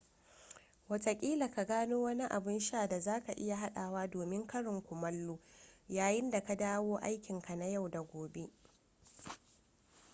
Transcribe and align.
watakila 0.89 1.47
ka 1.55 1.65
gano 1.65 2.01
wani 2.01 2.23
abun 2.23 2.59
sha 2.59 2.87
da 2.87 2.99
za 2.99 3.19
ka 3.21 3.33
iya 3.33 3.55
haɗawa 3.57 4.07
domin 4.07 4.47
karin 4.47 4.81
kumallo 4.81 5.39
yayin 5.89 6.29
da 6.31 6.41
ka 6.43 6.55
dawo 6.55 6.97
aikinka 6.97 7.55
na 7.55 7.65
yau 7.67 7.89
da 7.89 8.01
gobe 8.01 8.49